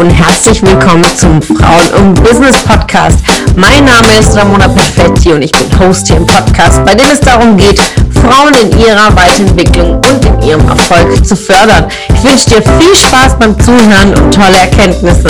[0.00, 3.18] Und herzlich willkommen zum Frauen und Business Podcast.
[3.56, 7.20] Mein Name ist Ramona Perfetti und ich bin Host hier im Podcast, bei dem es
[7.20, 7.78] darum geht,
[8.14, 11.88] Frauen in ihrer Weiterentwicklung und in ihrem Erfolg zu fördern.
[12.08, 15.28] Ich wünsche dir viel Spaß beim Zuhören und tolle Erkenntnisse.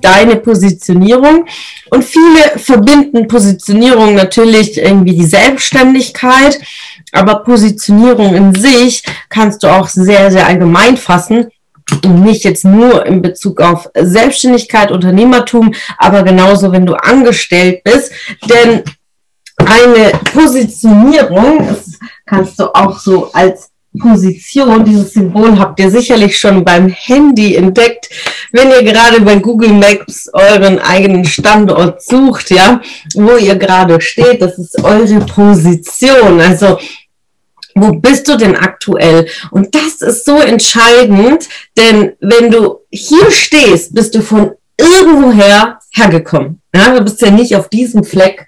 [0.00, 1.46] deine Positionierung.
[1.90, 6.60] Und viele verbinden Positionierung natürlich irgendwie die Selbstständigkeit,
[7.12, 11.48] aber Positionierung in sich kannst du auch sehr, sehr allgemein fassen.
[12.04, 18.12] Und nicht jetzt nur in Bezug auf Selbstständigkeit, Unternehmertum, aber genauso, wenn du angestellt bist.
[18.48, 18.84] Denn
[19.56, 21.76] eine Positionierung,
[22.26, 28.08] kannst du auch so als Position, dieses Symbol habt ihr sicherlich schon beim Handy entdeckt,
[28.52, 32.80] wenn ihr gerade bei Google Maps euren eigenen Standort sucht, ja,
[33.14, 36.40] wo ihr gerade steht, das ist eure Position.
[36.40, 36.78] Also
[37.74, 39.26] wo bist du denn aktuell?
[39.50, 46.60] Und das ist so entscheidend, denn wenn du hier stehst, bist du von irgendwoher hergekommen.
[46.74, 48.46] Ja, du bist ja nicht auf diesem Fleck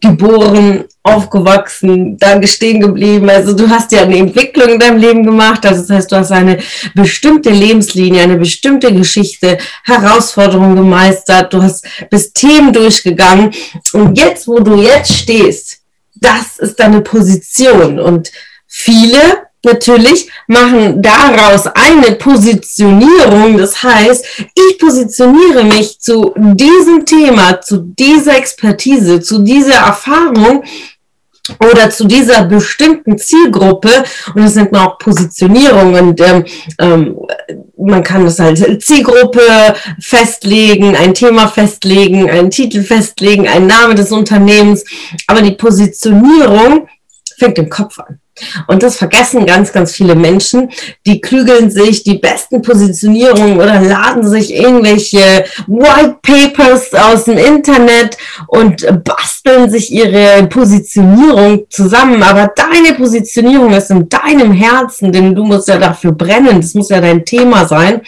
[0.00, 3.28] geboren, aufgewachsen, da stehen geblieben.
[3.28, 5.64] Also du hast ja eine Entwicklung in deinem Leben gemacht.
[5.64, 6.58] Das heißt, du hast eine
[6.94, 11.52] bestimmte Lebenslinie, eine bestimmte Geschichte, Herausforderungen gemeistert.
[11.52, 13.52] Du hast bis Themen durchgegangen.
[13.92, 15.81] Und jetzt, wo du jetzt stehst,
[16.22, 17.98] das ist deine Position.
[18.00, 18.32] Und
[18.66, 19.18] viele
[19.64, 23.58] natürlich machen daraus eine Positionierung.
[23.58, 30.64] Das heißt, ich positioniere mich zu diesem Thema, zu dieser Expertise, zu dieser Erfahrung
[31.60, 36.44] oder zu dieser bestimmten Zielgruppe und das nennt man auch Positionierung und ähm,
[36.78, 37.16] ähm,
[37.84, 39.40] man kann das als Zielgruppe
[40.00, 44.84] festlegen, ein Thema festlegen, einen Titel festlegen, einen Name des Unternehmens,
[45.26, 46.88] aber die Positionierung
[47.38, 48.21] fängt im Kopf an.
[48.66, 50.70] Und das vergessen ganz, ganz viele Menschen.
[51.06, 58.16] Die klügeln sich die besten Positionierungen oder laden sich irgendwelche White Papers aus dem Internet
[58.46, 62.22] und basteln sich ihre Positionierung zusammen.
[62.22, 66.60] Aber deine Positionierung ist in deinem Herzen, denn du musst ja dafür brennen.
[66.60, 68.00] Das muss ja dein Thema sein.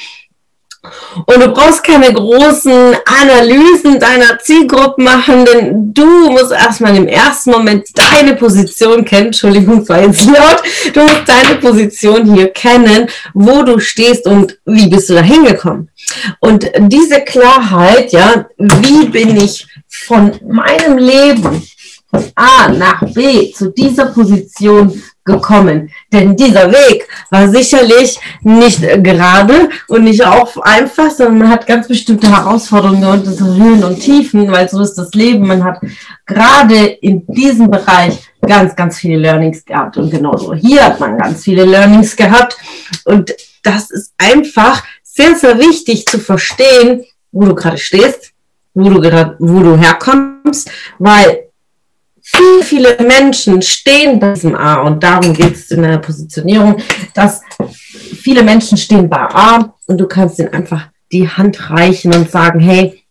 [1.27, 7.53] Und du brauchst keine großen Analysen deiner Zielgruppe machen, denn du musst erstmal im ersten
[7.53, 9.27] Moment deine Position kennen.
[9.27, 10.63] Entschuldigung, es war jetzt laut.
[10.93, 15.89] Du musst deine Position hier kennen, wo du stehst und wie bist du da hingekommen.
[16.41, 21.63] Und diese Klarheit, ja, wie bin ich von meinem Leben
[22.11, 25.91] von A nach B zu dieser Position gekommen.
[26.13, 31.89] Denn dieser Weg war sicherlich nicht gerade und nicht auch einfach, sondern man hat ganz
[31.89, 35.47] bestimmte Herausforderungen und Höhen und Tiefen, weil so ist das Leben.
[35.47, 35.81] Man hat
[36.27, 41.45] gerade in diesem Bereich ganz, ganz viele Learnings gehabt und genauso hier hat man ganz
[41.45, 42.57] viele Learnings gehabt
[43.05, 48.33] und das ist einfach sehr, sehr wichtig zu verstehen, wo du gerade stehst,
[48.75, 51.44] wo du gerade, wo du herkommst, weil
[52.37, 56.77] viele, viele Menschen stehen bei diesem A und darum geht es in der Positionierung,
[57.15, 57.43] dass
[58.21, 62.61] viele Menschen stehen bei A und du kannst ihnen einfach die Hand reichen und sagen,
[62.61, 63.03] hey,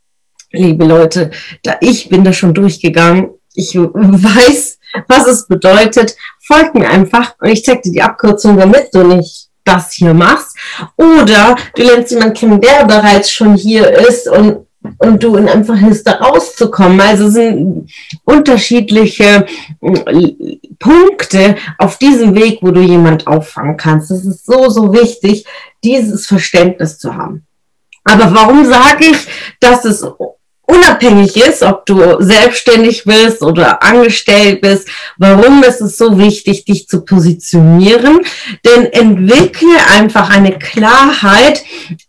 [0.51, 1.31] liebe Leute,
[1.63, 7.49] da ich bin da schon durchgegangen, ich weiß, was es bedeutet, folgt mir einfach und
[7.49, 10.57] ich zeig dir die Abkürzung, damit du nicht das hier machst.
[10.97, 14.67] Oder du lernst jemanden kennen, der bereits schon hier ist und
[14.97, 16.99] und du in einfach hilfst, da rauszukommen.
[16.99, 17.89] Also sind
[18.25, 19.45] unterschiedliche
[19.81, 24.11] äh, Punkte auf diesem Weg, wo du jemand auffangen kannst.
[24.11, 25.45] Das ist so, so wichtig,
[25.83, 27.45] dieses Verständnis zu haben.
[28.03, 29.27] Aber warum sage ich,
[29.59, 30.05] dass es
[30.65, 36.87] unabhängig ist, ob du selbstständig bist oder angestellt bist, warum ist es so wichtig, dich
[36.87, 38.21] zu positionieren?
[38.65, 41.63] Denn entwickle einfach eine Klarheit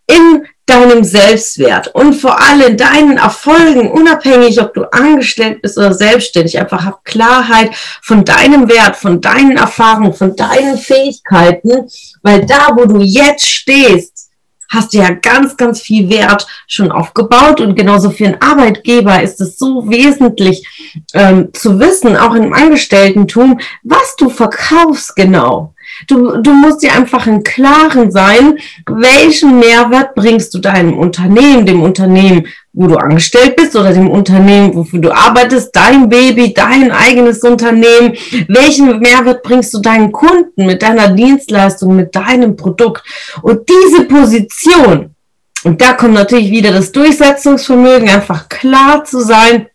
[0.07, 6.59] in deinem Selbstwert und vor allem deinen Erfolgen, unabhängig, ob du angestellt bist oder selbstständig,
[6.59, 11.89] einfach hab Klarheit von deinem Wert, von deinen Erfahrungen, von deinen Fähigkeiten,
[12.23, 14.31] weil da, wo du jetzt stehst,
[14.71, 19.41] hast du ja ganz, ganz viel Wert schon aufgebaut und genauso für einen Arbeitgeber ist
[19.41, 20.67] es so wesentlich
[21.13, 25.74] ähm, zu wissen, auch im Angestellten-Tum, was du verkaufst genau.
[26.09, 28.59] Du, du musst dir einfach im Klaren sein,
[28.89, 34.75] welchen Mehrwert bringst du deinem Unternehmen, dem Unternehmen, wo du angestellt bist oder dem Unternehmen,
[34.75, 38.15] wofür du arbeitest, dein Baby, dein eigenes Unternehmen.
[38.49, 43.05] Welchen Mehrwert bringst du deinen Kunden mit deiner Dienstleistung, mit deinem Produkt?
[43.43, 45.15] Und diese Position,
[45.63, 49.69] und da kommt natürlich wieder das Durchsetzungsvermögen, einfach klar zu sein,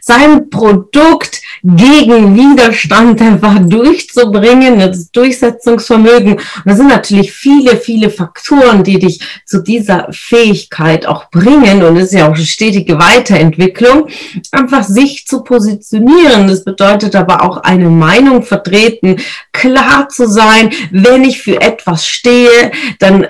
[0.00, 6.34] sein Produkt gegen Widerstand einfach durchzubringen, das Durchsetzungsvermögen.
[6.34, 11.82] Und das sind natürlich viele, viele Faktoren, die dich zu dieser Fähigkeit auch bringen.
[11.82, 14.08] Und es ist ja auch eine stetige Weiterentwicklung,
[14.52, 16.48] einfach sich zu positionieren.
[16.48, 19.16] Das bedeutet aber auch eine Meinung vertreten,
[19.52, 23.26] klar zu sein, wenn ich für etwas stehe, dann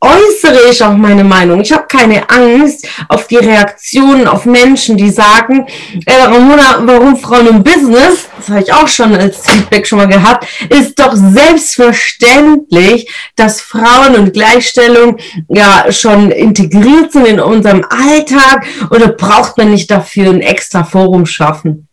[0.00, 1.60] äußere ich auch meine Meinung.
[1.60, 5.66] Ich habe keine Angst auf die Reaktionen auf Menschen, die sagen,
[6.04, 10.08] äh, Ramona, warum Frauen im Business, das habe ich auch schon als Feedback schon mal
[10.08, 15.16] gehabt, ist doch selbstverständlich, dass Frauen und Gleichstellung
[15.48, 21.24] ja schon integriert sind in unserem Alltag oder braucht man nicht dafür ein extra Forum
[21.26, 21.85] schaffen?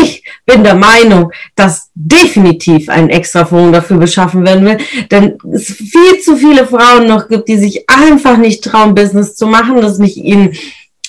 [0.00, 4.78] Ich bin der Meinung, dass definitiv ein extra Fonds dafür beschaffen werden will,
[5.10, 9.46] denn es viel zu viele Frauen noch gibt, die sich einfach nicht trauen, Business zu
[9.46, 10.52] machen, das nicht ihnen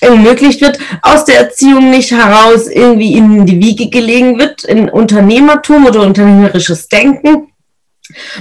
[0.01, 5.85] ermöglicht wird, aus der Erziehung nicht heraus irgendwie in die Wiege gelegen wird, in Unternehmertum
[5.85, 7.48] oder unternehmerisches Denken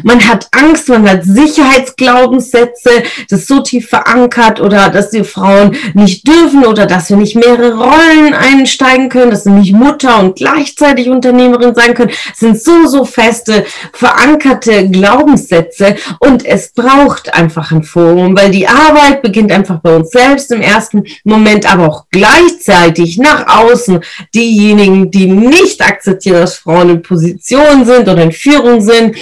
[0.02, 5.76] man hat Angst, man hat Sicherheitsglaubenssätze, das ist so tief verankert oder dass die Frauen
[5.94, 10.36] nicht dürfen oder dass wir nicht mehrere Rollen einsteigen können, dass sie nicht Mutter und
[10.36, 12.12] gleichzeitig Unternehmerin sein können.
[12.28, 18.68] Das sind so, so feste, verankerte Glaubenssätze und es braucht einfach ein Forum, weil die
[18.68, 24.00] Arbeit beginnt einfach bei uns selbst im ersten Moment, aber auch gleichzeitig nach außen
[24.34, 29.16] diejenigen, die nicht akzeptieren, dass Frauen in Position sind oder in Führung sind,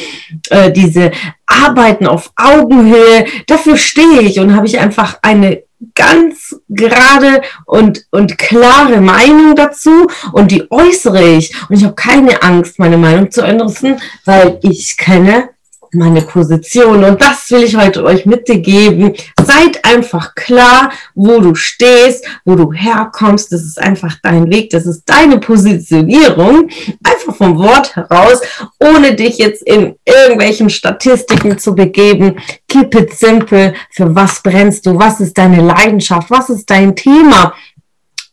[0.51, 1.13] äh, diese
[1.47, 5.63] Arbeiten auf Augenhöhe, dafür stehe ich und habe ich einfach eine
[5.95, 11.55] ganz gerade und, und klare Meinung dazu und die äußere ich.
[11.69, 13.73] Und ich habe keine Angst, meine Meinung zu ändern,
[14.25, 15.51] weil ich kenne
[15.97, 17.03] meine Position.
[17.03, 19.15] Und das will ich heute euch mitgeben.
[19.43, 23.53] Seid einfach klar, wo du stehst, wo du herkommst.
[23.53, 24.71] Das ist einfach dein Weg.
[24.71, 26.69] Das ist deine Positionierung.
[27.03, 28.41] Einfach vom Wort heraus,
[28.79, 32.37] ohne dich jetzt in irgendwelchen Statistiken zu begeben.
[32.69, 33.75] Keep it simple.
[33.91, 34.99] Für was brennst du?
[34.99, 36.31] Was ist deine Leidenschaft?
[36.31, 37.55] Was ist dein Thema?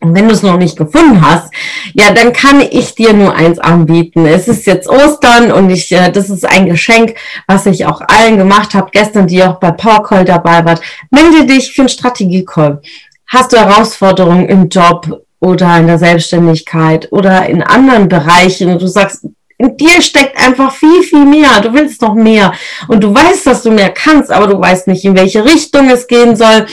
[0.04, 1.50] Und wenn du es noch nicht gefunden hast,
[1.94, 4.26] ja, dann kann ich dir nur eins anbieten.
[4.26, 7.14] Es ist jetzt Ostern und ich, äh, das ist ein Geschenk,
[7.46, 10.78] was ich auch allen gemacht habe, gestern, die auch bei PowerCall dabei war.
[11.10, 12.82] Melde dich für einen Strategiecall.
[13.28, 18.86] Hast du Herausforderungen im Job oder in der Selbstständigkeit oder in anderen Bereichen und du
[18.86, 21.62] sagst, in dir steckt einfach viel, viel mehr.
[21.62, 22.52] Du willst noch mehr.
[22.88, 26.06] Und du weißt, dass du mehr kannst, aber du weißt nicht, in welche Richtung es
[26.06, 26.66] gehen soll.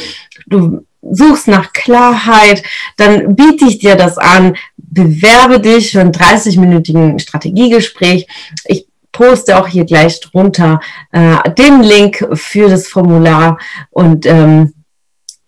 [0.47, 2.63] Du suchst nach Klarheit,
[2.97, 4.55] dann biete ich dir das an.
[4.77, 8.27] Bewerbe dich für ein 30-minütigen Strategiegespräch.
[8.65, 10.79] Ich poste auch hier gleich drunter
[11.11, 13.57] äh, den Link für das Formular
[13.89, 14.73] und ähm,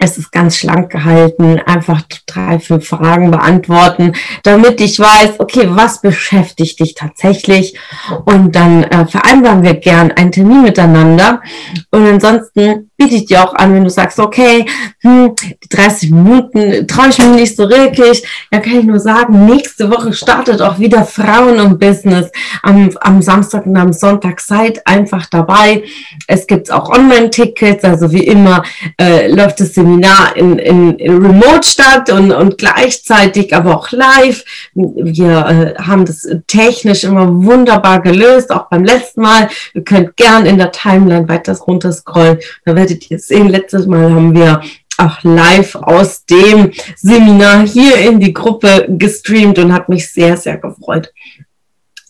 [0.04, 4.14] es ist ganz schlank gehalten, einfach drei, fünf Fragen beantworten,
[4.44, 7.80] damit ich weiß, okay, was beschäftigt dich tatsächlich?
[8.26, 11.42] Und dann äh, vereinbaren wir gern einen Termin miteinander.
[11.90, 14.66] Und ansonsten biete ich dir auch an, wenn du sagst, okay,
[15.02, 19.46] hm, die 30 Minuten traue ich mir nicht so wirklich, dann kann ich nur sagen,
[19.46, 24.40] nächste Woche startet auch wieder Frauen und Business am, am Samstag und am Sonntag.
[24.40, 25.84] Seid einfach dabei.
[26.28, 28.64] Es gibt auch Online-Tickets, also wie immer
[29.00, 34.44] äh, läuft das Seminar in, in, in Remote statt und, und gleichzeitig aber auch live.
[34.74, 39.50] Wir äh, haben das technisch immer wunderbar gelöst, auch beim letzten Mal.
[39.74, 42.40] Ihr könnt gern in der Timeline weiter runterscrollen.
[42.66, 44.62] Da werdet ihr sehen, letztes Mal haben wir
[44.98, 50.58] auch live aus dem Seminar hier in die Gruppe gestreamt und hat mich sehr, sehr
[50.58, 51.12] gefreut.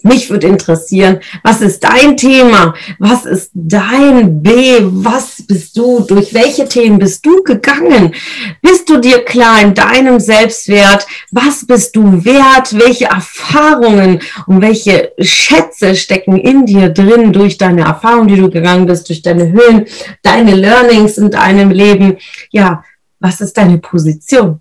[0.03, 2.75] Mich würde interessieren, was ist dein Thema?
[2.99, 4.79] Was ist dein B?
[4.81, 6.01] Was bist du?
[6.01, 8.13] Durch welche Themen bist du gegangen?
[8.61, 11.07] Bist du dir klar in deinem Selbstwert?
[11.31, 12.77] Was bist du wert?
[12.77, 18.85] Welche Erfahrungen und welche Schätze stecken in dir drin durch deine Erfahrungen, die du gegangen
[18.85, 19.85] bist, durch deine Höhen,
[20.21, 22.17] deine Learnings in deinem Leben?
[22.51, 22.83] Ja,
[23.21, 24.59] was ist deine Position?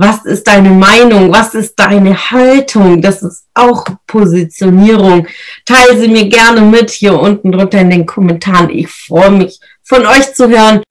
[0.00, 1.32] Was ist deine Meinung?
[1.32, 3.02] Was ist deine Haltung?
[3.02, 5.26] Das ist auch Positionierung.
[5.64, 8.70] Teile sie mir gerne mit hier unten drunter in den Kommentaren.
[8.70, 10.84] Ich freue mich, von euch zu hören.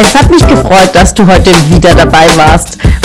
[0.00, 2.78] Es hat mich gefreut, dass du heute wieder dabei warst.